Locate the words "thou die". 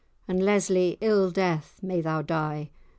2.01-2.71